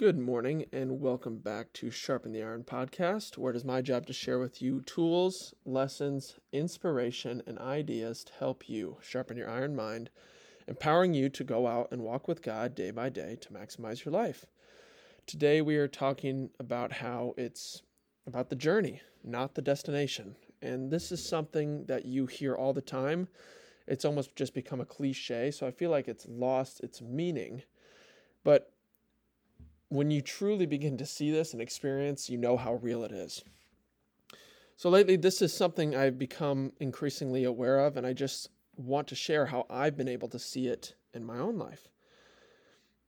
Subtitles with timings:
[0.00, 4.06] Good morning, and welcome back to Sharpen the Iron podcast, where it is my job
[4.06, 9.76] to share with you tools, lessons, inspiration, and ideas to help you sharpen your iron
[9.76, 10.08] mind,
[10.66, 14.14] empowering you to go out and walk with God day by day to maximize your
[14.14, 14.46] life.
[15.26, 17.82] Today, we are talking about how it's
[18.26, 20.34] about the journey, not the destination.
[20.62, 23.28] And this is something that you hear all the time.
[23.86, 27.64] It's almost just become a cliche, so I feel like it's lost its meaning.
[28.44, 28.72] But
[29.90, 33.42] when you truly begin to see this and experience, you know how real it is.
[34.76, 39.14] So lately, this is something I've become increasingly aware of, and I just want to
[39.14, 41.88] share how I've been able to see it in my own life.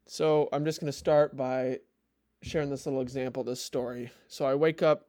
[0.06, 1.78] So I'm just going to start by
[2.42, 4.10] sharing this little example, this story.
[4.26, 5.06] So I wake up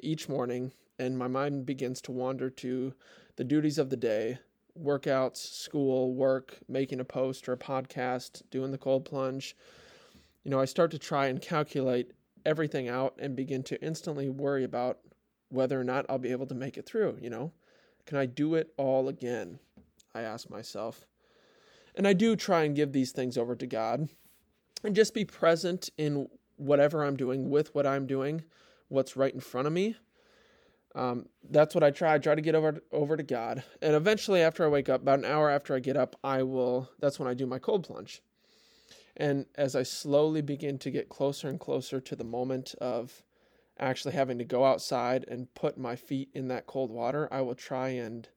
[0.00, 2.94] each morning, and my mind begins to wander to
[3.36, 4.38] the duties of the day
[4.80, 9.56] workouts, school, work, making a post or a podcast, doing the cold plunge
[10.48, 12.12] you know, I start to try and calculate
[12.46, 14.98] everything out and begin to instantly worry about
[15.50, 17.52] whether or not I'll be able to make it through, you know?
[18.06, 19.58] Can I do it all again?
[20.14, 21.06] I ask myself.
[21.96, 24.08] And I do try and give these things over to God
[24.82, 28.42] and just be present in whatever I'm doing with what I'm doing,
[28.88, 29.96] what's right in front of me.
[30.94, 32.14] Um, that's what I try.
[32.14, 35.18] I try to get over over to God, and eventually, after I wake up, about
[35.18, 36.88] an hour after I get up, I will.
[36.98, 38.22] That's when I do my cold plunge.
[39.18, 43.24] And as I slowly begin to get closer and closer to the moment of
[43.78, 47.56] actually having to go outside and put my feet in that cold water, I will
[47.56, 48.28] try and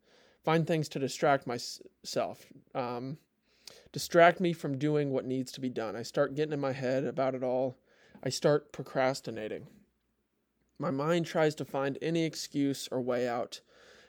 [0.43, 3.19] find things to distract myself, um,
[3.91, 5.95] distract me from doing what needs to be done.
[5.95, 7.77] I start getting in my head about it all.
[8.23, 9.67] I start procrastinating.
[10.79, 13.61] My mind tries to find any excuse or way out,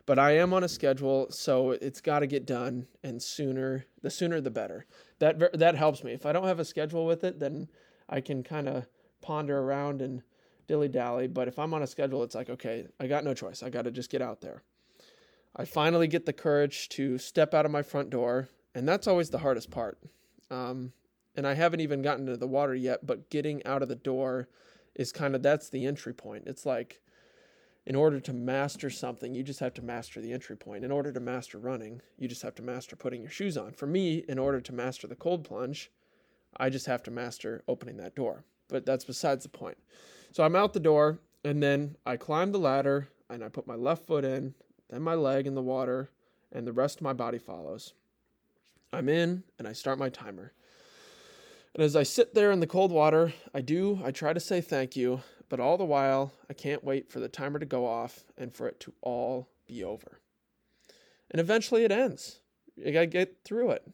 [0.06, 4.11] but I am on a schedule, so it's got to get done, and sooner the
[4.11, 4.86] sooner the better
[5.19, 6.12] that that helps me.
[6.12, 7.69] If I don't have a schedule with it, then
[8.09, 8.86] I can kind of
[9.20, 10.22] ponder around and
[10.67, 11.28] dilly dally.
[11.28, 13.62] But if I'm on a schedule, it's like, okay, I got no choice.
[13.62, 14.62] I got to just get out there.
[15.55, 19.31] I finally get the courage to step out of my front door, and that's always
[19.31, 19.98] the hardest part.
[20.50, 20.93] Um,
[21.37, 24.48] and I haven't even gotten to the water yet, but getting out of the door
[24.94, 26.44] is kind of that's the entry point.
[26.47, 27.00] It's like
[27.84, 30.84] in order to master something, you just have to master the entry point.
[30.84, 33.72] In order to master running, you just have to master putting your shoes on.
[33.72, 35.91] For me, in order to master the cold plunge,
[36.56, 38.44] I just have to master opening that door.
[38.69, 39.78] But that's besides the point.
[40.31, 43.75] So I'm out the door, and then I climb the ladder, and I put my
[43.75, 44.54] left foot in,
[44.88, 46.10] then my leg in the water,
[46.53, 47.94] and the rest of my body follows.
[48.92, 50.53] I'm in, and I start my timer.
[51.75, 54.60] And as I sit there in the cold water, I do, I try to say
[54.60, 55.22] thank you,
[55.53, 58.69] but all the while, I can't wait for the timer to go off and for
[58.69, 60.19] it to all be over.
[61.31, 62.41] And eventually it ends.
[62.83, 63.87] I get through it.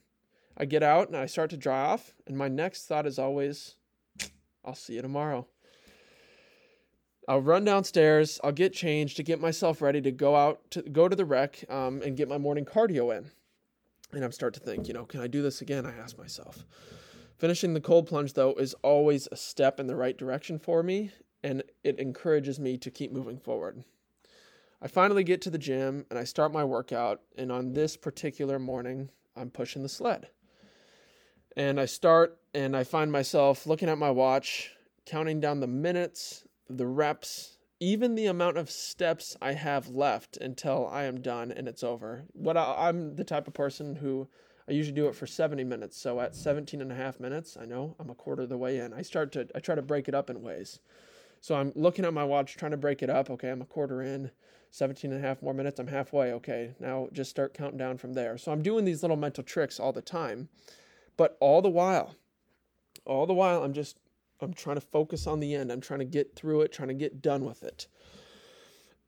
[0.56, 3.74] I get out and I start to dry off, and my next thought is always,
[4.64, 5.48] I'll see you tomorrow.
[7.26, 8.38] I'll run downstairs.
[8.44, 11.64] I'll get changed to get myself ready to go out to go to the rec
[11.68, 13.32] um, and get my morning cardio in.
[14.12, 15.86] And I'm start to think, you know, can I do this again?
[15.86, 16.64] I ask myself.
[17.36, 21.10] Finishing the cold plunge though is always a step in the right direction for me,
[21.42, 23.84] and it encourages me to keep moving forward.
[24.80, 28.58] I finally get to the gym and I start my workout, and on this particular
[28.58, 30.28] morning, I'm pushing the sled.
[31.56, 34.72] And I start and I find myself looking at my watch,
[35.06, 40.88] counting down the minutes, the reps, even the amount of steps I have left until
[40.88, 42.24] I am done and it's over.
[42.32, 44.28] What I, am the type of person who
[44.68, 45.96] I usually do it for 70 minutes.
[45.96, 48.78] So at 17 and a half minutes, I know I'm a quarter of the way
[48.78, 48.92] in.
[48.92, 50.80] I start to I try to break it up in ways.
[51.40, 53.30] So I'm looking at my watch, trying to break it up.
[53.30, 54.30] Okay, I'm a quarter in,
[54.70, 55.78] 17 and a half more minutes.
[55.78, 56.32] I'm halfway.
[56.32, 58.38] Okay, now just start counting down from there.
[58.38, 60.48] So I'm doing these little mental tricks all the time.
[61.16, 62.14] But all the while,
[63.04, 63.98] all the while, I'm just,
[64.40, 65.72] I'm trying to focus on the end.
[65.72, 67.86] I'm trying to get through it, trying to get done with it.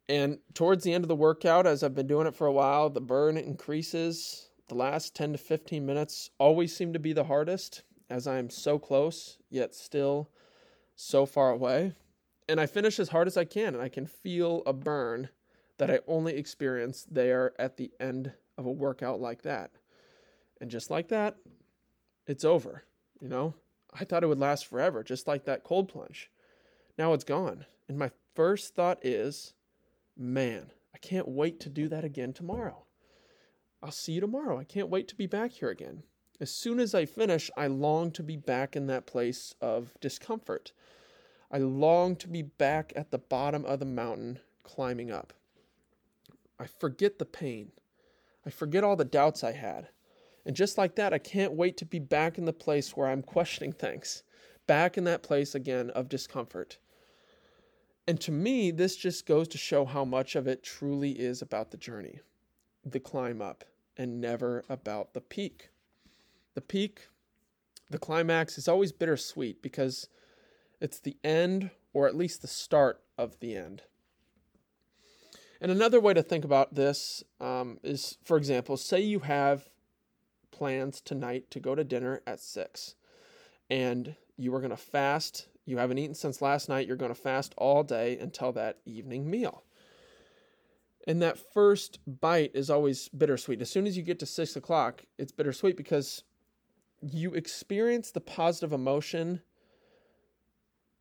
[0.09, 2.91] And towards the end of the workout, as I've been doing it for a while,
[2.91, 4.49] the burn increases.
[4.69, 8.51] The last 10 to 15 minutes always seem to be the hardest, as I am
[8.51, 10.31] so close, yet still
[10.97, 11.93] so far away
[12.51, 15.29] and I finish as hard as I can, and I can feel a burn
[15.79, 19.71] that I only experience there at the end of a workout like that.
[20.61, 21.37] And just like that,
[22.27, 22.83] it's over.
[23.21, 23.55] You know,
[23.95, 26.29] I thought it would last forever, just like that cold plunge.
[26.99, 27.67] Now it's gone.
[27.89, 29.55] And my first thought is,
[30.17, 32.85] man, I can't wait to do that again tomorrow.
[33.81, 34.59] I'll see you tomorrow.
[34.59, 36.03] I can't wait to be back here again.
[36.41, 40.73] As soon as I finish, I long to be back in that place of discomfort
[41.51, 45.33] I long to be back at the bottom of the mountain climbing up.
[46.59, 47.73] I forget the pain.
[48.47, 49.89] I forget all the doubts I had.
[50.47, 53.23] And just like that, I can't wait to be back in the place where I'm
[53.23, 54.23] questioning things,
[54.67, 56.79] back in that place again of discomfort.
[58.07, 61.71] And to me, this just goes to show how much of it truly is about
[61.71, 62.21] the journey,
[62.85, 63.65] the climb up,
[63.97, 65.69] and never about the peak.
[66.55, 67.09] The peak,
[67.91, 70.09] the climax is always bittersweet because
[70.81, 73.83] it's the end, or at least the start of the end.
[75.61, 79.69] And another way to think about this um, is, for example, say you have
[80.51, 82.95] plans tonight to go to dinner at six,
[83.69, 85.49] and you are going to fast.
[85.67, 86.87] You haven't eaten since last night.
[86.87, 89.65] You're going to fast all day until that evening meal.
[91.07, 93.61] And that first bite is always bittersweet.
[93.61, 96.25] As soon as you get to six o'clock, it's bittersweet because
[97.03, 99.41] you experience the positive emotion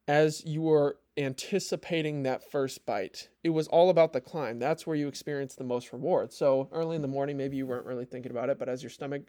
[0.10, 3.30] as you were anticipating that first bite.
[3.44, 4.58] It was all about the climb.
[4.58, 6.34] That's where you experience the most reward.
[6.34, 8.90] So early in the morning, maybe you weren't really thinking about it, but as your
[8.90, 9.22] stomach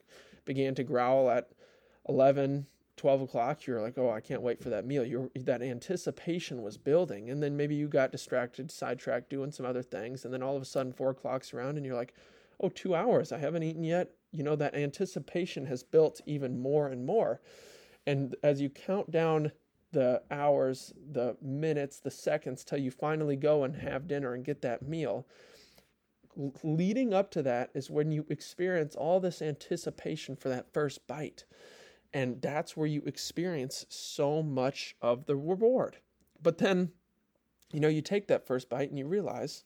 [0.46, 1.50] began to growl at
[2.08, 2.66] 11,
[2.96, 5.04] 12 o'clock, you're like, oh, I can't wait for that meal.
[5.04, 7.28] Your that anticipation was building.
[7.28, 10.24] And then maybe you got distracted, sidetracked, doing some other things.
[10.24, 12.14] And then all of a sudden, four o'clock's around, and you're like,
[12.58, 13.32] oh, two hours.
[13.32, 14.12] I haven't eaten yet.
[14.32, 17.42] You know, that anticipation has built even more and more.
[18.06, 19.52] And as you count down
[19.92, 24.62] the hours, the minutes, the seconds till you finally go and have dinner and get
[24.62, 25.26] that meal.
[26.62, 31.44] Leading up to that is when you experience all this anticipation for that first bite.
[32.12, 35.98] And that's where you experience so much of the reward.
[36.42, 36.92] But then,
[37.72, 39.64] you know, you take that first bite and you realize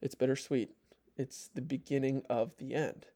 [0.00, 0.70] it's bittersweet.
[1.16, 3.06] It's the beginning of the end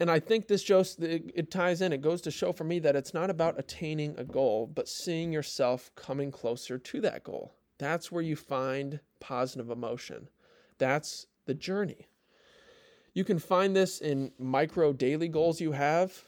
[0.00, 1.92] and I think this just it, ties in.
[1.92, 5.32] It goes to show for me that it's not about attaining a goal, but seeing
[5.32, 7.54] yourself coming closer to that goal.
[7.78, 10.28] That's where you find positive emotion.
[10.78, 12.06] That's the journey.
[13.14, 16.24] You can find this in micro daily goals you have,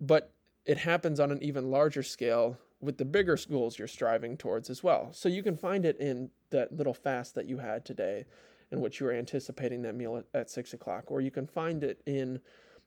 [0.00, 0.32] but
[0.64, 4.82] it happens on an even larger scale with the bigger goals you're striving towards as
[4.82, 5.08] well.
[5.12, 8.24] So you can find it in that little fast that you had today,
[8.70, 11.84] in which you were anticipating that meal at, at six o'clock, or you can find
[11.84, 12.40] it in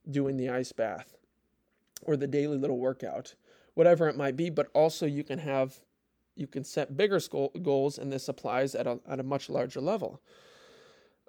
[0.09, 1.17] doing the ice bath
[2.03, 3.35] or the daily little workout,
[3.73, 4.49] whatever it might be.
[4.49, 5.79] But also, you can have
[6.35, 7.19] you can set bigger
[7.61, 10.21] goals, and this applies at a at a much larger level,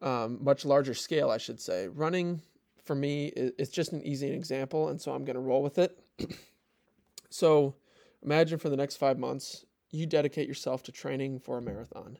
[0.02, 1.88] um, much larger scale, I should say.
[1.88, 2.42] Running
[2.84, 5.98] for me is just an easy example, and so I'm going to roll with it.
[7.30, 7.74] so,
[8.22, 12.18] imagine for the next five months, you dedicate yourself to training for a marathon,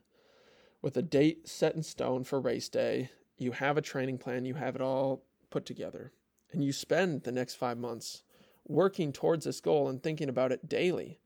[0.82, 3.10] with a date set in stone for race day.
[3.38, 4.44] You have a training plan.
[4.44, 6.12] You have it all put together
[6.52, 8.22] and you spend the next five months
[8.66, 11.18] working towards this goal and thinking about it daily.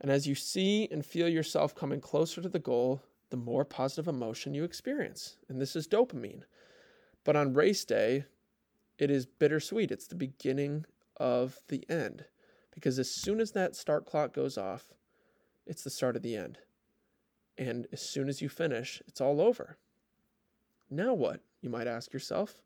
[0.00, 4.08] And as you see and feel yourself coming closer to the goal, the more positive
[4.08, 5.36] emotion you experience.
[5.48, 6.42] And this is dopamine.
[7.24, 8.24] But on race day,
[8.98, 9.90] it is bittersweet.
[9.90, 10.84] It's the beginning
[11.16, 12.24] of the end.
[12.72, 14.92] Because as soon as that start clock goes off,
[15.66, 16.58] it's the start of the end.
[17.58, 19.78] And as soon as you finish, it's all over.
[20.90, 21.40] Now what?
[21.62, 22.62] You might ask yourself.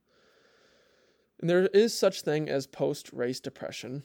[1.40, 4.02] And there is such thing as post-race depression.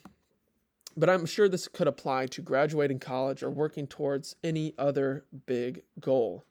[0.97, 5.83] But I'm sure this could apply to graduating college or working towards any other big
[5.99, 6.45] goal.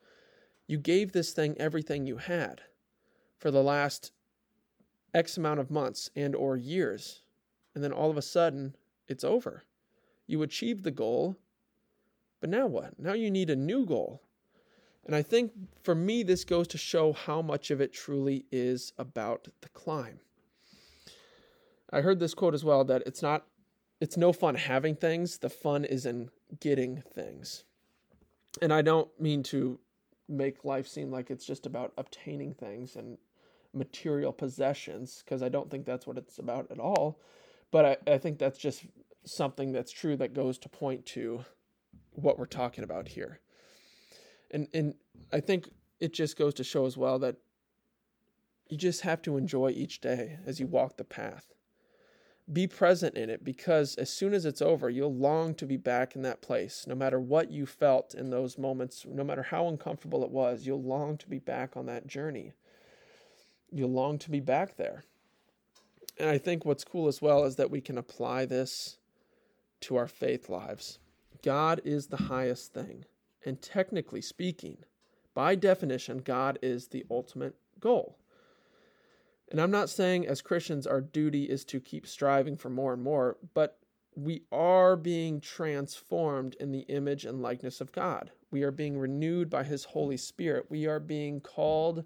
[0.66, 2.60] You gave this thing everything you had
[3.38, 4.12] for the last
[5.14, 7.22] X amount of months and or years.
[7.74, 8.76] And then all of a sudden,
[9.08, 9.62] it's over.
[10.26, 11.36] You achieved the goal,
[12.40, 12.98] but now what?
[12.98, 14.22] Now you need a new goal.
[15.06, 18.92] And I think for me, this goes to show how much of it truly is
[18.98, 20.20] about the climb.
[21.94, 23.46] I heard this quote as well that it's not
[24.00, 26.28] it's no fun having things, the fun is in
[26.60, 27.62] getting things.
[28.60, 29.78] And I don't mean to
[30.28, 33.16] make life seem like it's just about obtaining things and
[33.72, 37.20] material possessions, because I don't think that's what it's about at all.
[37.70, 38.84] But I, I think that's just
[39.24, 41.44] something that's true that goes to point to
[42.10, 43.38] what we're talking about here.
[44.50, 44.94] And and
[45.32, 45.70] I think
[46.00, 47.36] it just goes to show as well that
[48.68, 51.54] you just have to enjoy each day as you walk the path
[52.52, 56.14] be present in it because as soon as it's over, you'll long to be back
[56.14, 56.84] in that place.
[56.86, 60.82] No matter what you felt in those moments, no matter how uncomfortable it was, you'll
[60.82, 62.52] long to be back on that journey.
[63.72, 65.04] You'll long to be back there.
[66.18, 68.98] And I think what's cool as well is that we can apply this
[69.80, 70.98] to our faith lives.
[71.42, 73.04] God is the highest thing.
[73.44, 74.78] And technically speaking,
[75.34, 78.16] by definition, God is the ultimate goal.
[79.54, 83.00] And I'm not saying as Christians our duty is to keep striving for more and
[83.00, 83.78] more, but
[84.16, 88.32] we are being transformed in the image and likeness of God.
[88.50, 90.66] We are being renewed by His Holy Spirit.
[90.70, 92.02] We are being called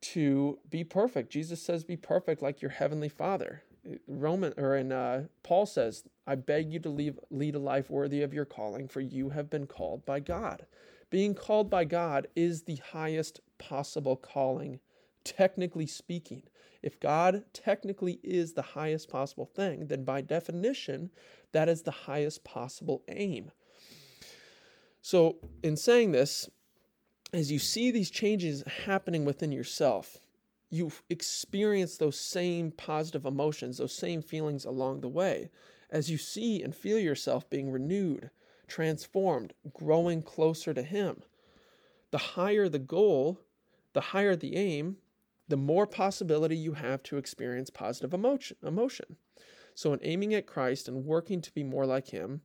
[0.00, 1.30] to be perfect.
[1.30, 3.62] Jesus says, Be perfect like your Heavenly Father.
[4.08, 8.22] Roman or in uh, Paul says, "I beg you to leave, lead a life worthy
[8.22, 10.66] of your calling, for you have been called by God."
[11.10, 14.80] Being called by God is the highest possible calling,
[15.24, 16.42] technically speaking.
[16.82, 21.10] If God technically is the highest possible thing, then by definition,
[21.52, 23.50] that is the highest possible aim.
[25.02, 26.48] So, in saying this,
[27.32, 30.18] as you see these changes happening within yourself,
[30.70, 35.50] you experience those same positive emotions, those same feelings along the way.
[35.90, 38.30] As you see and feel yourself being renewed,
[38.68, 41.22] transformed, growing closer to Him.
[42.12, 43.40] The higher the goal,
[43.92, 44.96] the higher the aim,
[45.50, 48.56] the more possibility you have to experience positive emotion.
[48.62, 49.16] emotion.
[49.74, 52.42] So, in aiming at Christ and working to be more like Him,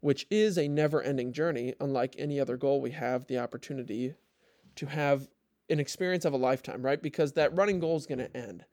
[0.00, 4.14] which is a never ending journey, unlike any other goal we have the opportunity
[4.74, 5.28] to have
[5.70, 7.00] an experience of a lifetime, right?
[7.00, 8.64] Because that running goal is going to end.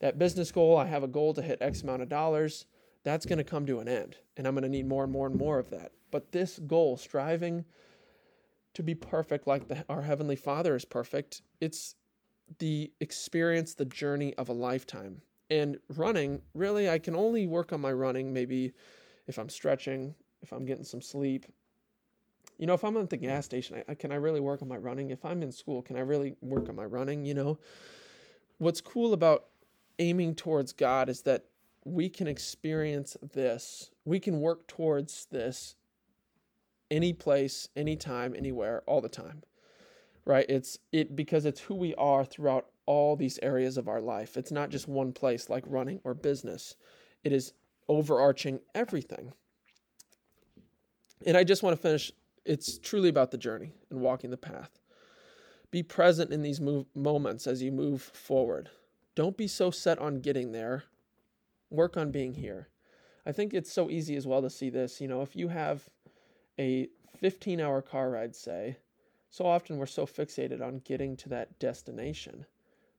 [0.00, 2.66] That business goal, I have a goal to hit X amount of dollars,
[3.04, 4.16] that's going to come to an end.
[4.36, 5.92] And I'm going to need more and more and more of that.
[6.10, 7.64] But this goal, striving
[8.74, 11.94] to be perfect like the, our Heavenly Father is perfect, it's
[12.58, 15.20] the experience, the journey of a lifetime.
[15.50, 18.72] And running, really, I can only work on my running maybe
[19.26, 21.46] if I'm stretching, if I'm getting some sleep.
[22.58, 24.76] You know, if I'm at the gas station, I, can I really work on my
[24.76, 25.10] running?
[25.10, 27.24] If I'm in school, can I really work on my running?
[27.24, 27.58] You know,
[28.58, 29.46] what's cool about
[29.98, 31.44] aiming towards God is that
[31.84, 33.90] we can experience this.
[34.04, 35.76] We can work towards this
[36.90, 39.42] any place, anytime, anywhere, all the time.
[40.28, 40.46] Right?
[40.48, 44.36] It's it because it's who we are throughout all these areas of our life.
[44.36, 46.76] It's not just one place like running or business.
[47.24, 47.54] It is
[47.88, 49.32] overarching everything.
[51.26, 52.12] And I just want to finish
[52.44, 54.78] it's truly about the journey and walking the path.
[55.70, 58.70] Be present in these move, moments as you move forward.
[59.14, 60.84] Don't be so set on getting there.
[61.70, 62.68] Work on being here.
[63.26, 65.00] I think it's so easy as well to see this.
[65.00, 65.88] You know, if you have
[66.58, 68.76] a 15 hour car ride, say,
[69.30, 72.46] so often we're so fixated on getting to that destination.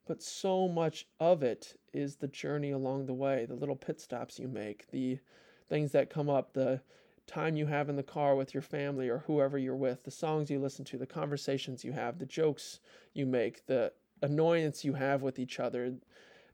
[0.06, 4.40] But so much of it is the journey along the way, the little pit stops
[4.40, 5.20] you make, the
[5.68, 6.82] things that come up, the
[7.28, 10.50] time you have in the car with your family or whoever you're with, the songs
[10.50, 12.80] you listen to, the conversations you have, the jokes
[13.14, 15.94] you make, the annoyance you have with each other,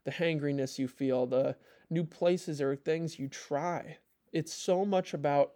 [0.04, 1.56] the hangriness you feel, the
[1.88, 3.96] new places or things you try.
[4.32, 5.52] It's so much about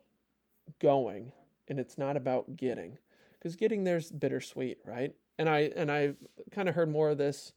[0.79, 1.33] going
[1.69, 2.99] and it's not about getting
[3.41, 5.15] because getting there's bittersweet right?
[5.39, 6.13] And i and i
[6.51, 7.53] kind of heard more of this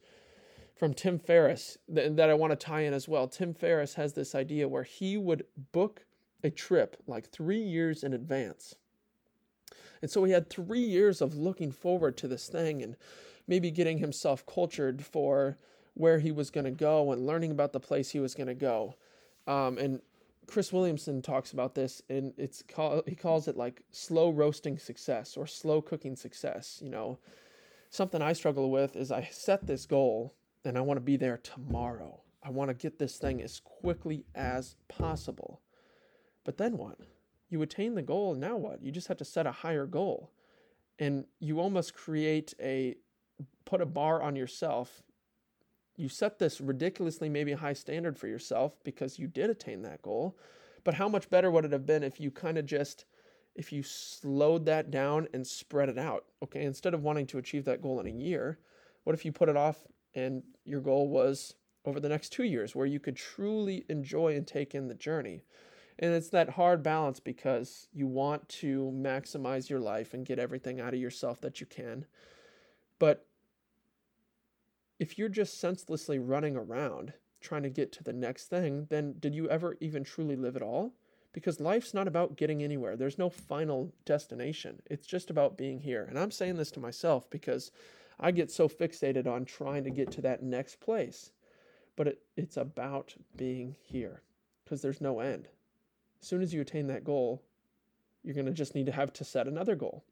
[0.74, 3.28] from tim ferriss th- that i want to tie in as well.
[3.28, 6.04] Tim ferriss has this idea where he would book
[6.42, 8.74] a trip like three years in advance.
[10.02, 12.96] And so he had three years of looking forward to this thing and
[13.48, 15.56] maybe getting himself cultured for
[15.94, 18.54] where he was going to go and learning about the place he was going to
[18.54, 18.96] go.
[19.46, 20.00] Um, and
[20.46, 25.36] Chris Williamson talks about this, and it's called he calls it like slow roasting success
[25.36, 26.80] or slow cooking success.
[26.82, 27.18] You know,
[27.90, 30.34] something I struggle with is I set this goal
[30.64, 32.20] and I want to be there tomorrow.
[32.42, 35.60] I want to get this thing as quickly as possible.
[36.44, 36.98] But then what?
[37.48, 38.82] You attain the goal, and now what?
[38.82, 40.30] You just have to set a higher goal.
[40.98, 42.96] And you almost create a
[43.64, 45.02] put a bar on yourself
[45.96, 50.36] you set this ridiculously maybe high standard for yourself because you did attain that goal.
[50.82, 53.04] But how much better would it have been if you kind of just
[53.54, 56.24] if you slowed that down and spread it out?
[56.42, 58.58] Okay, instead of wanting to achieve that goal in a year,
[59.04, 59.78] what if you put it off
[60.14, 64.46] and your goal was over the next 2 years where you could truly enjoy and
[64.46, 65.44] take in the journey?
[65.98, 70.80] And it's that hard balance because you want to maximize your life and get everything
[70.80, 72.06] out of yourself that you can.
[72.98, 73.26] But
[74.98, 79.34] if you're just senselessly running around trying to get to the next thing, then did
[79.34, 80.94] you ever even truly live at all?
[81.32, 82.96] Because life's not about getting anywhere.
[82.96, 84.80] There's no final destination.
[84.86, 86.06] It's just about being here.
[86.08, 87.70] And I'm saying this to myself because
[88.18, 91.32] I get so fixated on trying to get to that next place.
[91.96, 94.22] But it, it's about being here
[94.64, 95.48] because there's no end.
[96.22, 97.42] As soon as you attain that goal,
[98.22, 100.04] you're going to just need to have to set another goal.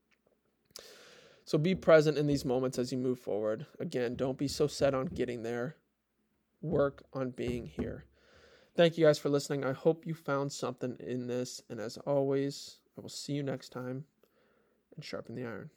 [1.44, 3.66] So be present in these moments as you move forward.
[3.80, 5.76] Again, don't be so set on getting there.
[6.60, 8.04] Work on being here.
[8.74, 9.64] Thank you guys for listening.
[9.64, 11.62] I hope you found something in this.
[11.68, 14.04] And as always, I will see you next time
[14.94, 15.70] and sharpen the iron.